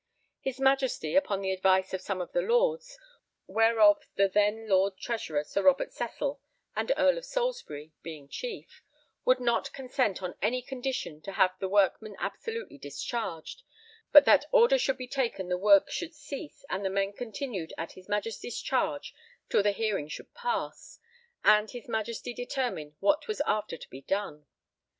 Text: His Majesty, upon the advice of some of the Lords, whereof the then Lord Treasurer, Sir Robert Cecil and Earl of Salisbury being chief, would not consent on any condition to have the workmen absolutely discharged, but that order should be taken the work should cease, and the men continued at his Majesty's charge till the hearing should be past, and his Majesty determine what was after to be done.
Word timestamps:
His 0.39 0.59
Majesty, 0.59 1.15
upon 1.15 1.41
the 1.41 1.51
advice 1.51 1.93
of 1.93 2.01
some 2.01 2.21
of 2.21 2.31
the 2.31 2.41
Lords, 2.41 2.97
whereof 3.45 4.01
the 4.15 4.27
then 4.27 4.67
Lord 4.67 4.97
Treasurer, 4.97 5.43
Sir 5.43 5.61
Robert 5.61 5.93
Cecil 5.93 6.41
and 6.75 6.91
Earl 6.97 7.19
of 7.19 7.25
Salisbury 7.25 7.93
being 8.01 8.27
chief, 8.27 8.81
would 9.25 9.39
not 9.39 9.71
consent 9.73 10.23
on 10.23 10.33
any 10.41 10.63
condition 10.63 11.21
to 11.21 11.33
have 11.33 11.51
the 11.59 11.69
workmen 11.69 12.15
absolutely 12.17 12.79
discharged, 12.79 13.61
but 14.11 14.25
that 14.25 14.45
order 14.51 14.79
should 14.79 14.97
be 14.97 15.05
taken 15.07 15.49
the 15.49 15.55
work 15.59 15.91
should 15.91 16.15
cease, 16.15 16.65
and 16.67 16.83
the 16.83 16.89
men 16.89 17.13
continued 17.13 17.71
at 17.77 17.91
his 17.91 18.09
Majesty's 18.09 18.59
charge 18.59 19.13
till 19.49 19.61
the 19.61 19.71
hearing 19.71 20.07
should 20.07 20.29
be 20.29 20.33
past, 20.41 20.99
and 21.43 21.69
his 21.69 21.87
Majesty 21.87 22.33
determine 22.33 22.95
what 23.01 23.27
was 23.27 23.39
after 23.45 23.77
to 23.77 23.89
be 23.91 24.01
done. 24.01 24.47